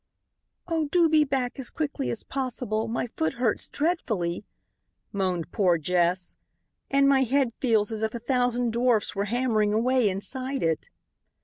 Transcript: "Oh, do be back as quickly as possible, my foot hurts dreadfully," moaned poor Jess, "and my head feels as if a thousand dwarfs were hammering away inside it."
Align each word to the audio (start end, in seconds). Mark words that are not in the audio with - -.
"Oh, 0.67 0.85
do 0.87 1.07
be 1.07 1.23
back 1.23 1.59
as 1.59 1.69
quickly 1.69 2.09
as 2.09 2.23
possible, 2.23 2.87
my 2.87 3.05
foot 3.05 3.33
hurts 3.33 3.69
dreadfully," 3.69 4.47
moaned 5.11 5.51
poor 5.51 5.77
Jess, 5.77 6.35
"and 6.89 7.07
my 7.07 7.21
head 7.21 7.53
feels 7.59 7.91
as 7.91 8.01
if 8.01 8.15
a 8.15 8.17
thousand 8.17 8.73
dwarfs 8.73 9.13
were 9.13 9.25
hammering 9.25 9.73
away 9.73 10.09
inside 10.09 10.63
it." 10.63 10.89